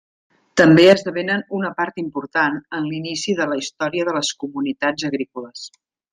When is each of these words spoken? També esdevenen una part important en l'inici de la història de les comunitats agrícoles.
També 0.59 0.85
esdevenen 0.93 1.43
una 1.57 1.69
part 1.81 2.01
important 2.03 2.57
en 2.79 2.89
l'inici 2.95 3.37
de 3.41 3.49
la 3.53 3.59
història 3.61 4.09
de 4.09 4.17
les 4.19 4.33
comunitats 4.47 5.09
agrícoles. 5.13 5.71